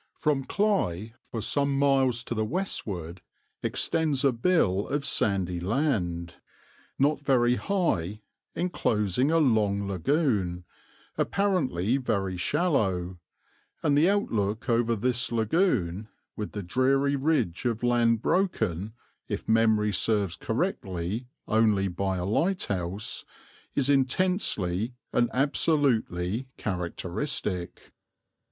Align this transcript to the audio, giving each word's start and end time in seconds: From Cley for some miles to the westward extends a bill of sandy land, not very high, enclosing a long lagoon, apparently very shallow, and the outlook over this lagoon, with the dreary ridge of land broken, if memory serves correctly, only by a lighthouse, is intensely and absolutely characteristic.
From 0.17 0.45
Cley 0.45 1.13
for 1.29 1.43
some 1.43 1.77
miles 1.77 2.23
to 2.23 2.33
the 2.33 2.43
westward 2.43 3.21
extends 3.61 4.25
a 4.25 4.31
bill 4.31 4.87
of 4.87 5.05
sandy 5.05 5.59
land, 5.59 6.37
not 6.97 7.21
very 7.23 7.53
high, 7.53 8.23
enclosing 8.55 9.29
a 9.29 9.37
long 9.37 9.87
lagoon, 9.87 10.63
apparently 11.19 11.97
very 11.97 12.35
shallow, 12.35 13.19
and 13.83 13.95
the 13.95 14.09
outlook 14.09 14.67
over 14.67 14.95
this 14.95 15.31
lagoon, 15.31 16.07
with 16.35 16.53
the 16.53 16.63
dreary 16.63 17.15
ridge 17.15 17.65
of 17.65 17.83
land 17.83 18.23
broken, 18.23 18.93
if 19.27 19.47
memory 19.47 19.93
serves 19.93 20.35
correctly, 20.35 21.27
only 21.47 21.87
by 21.87 22.17
a 22.17 22.25
lighthouse, 22.25 23.23
is 23.75 23.87
intensely 23.87 24.95
and 25.13 25.29
absolutely 25.31 26.47
characteristic. 26.57 27.91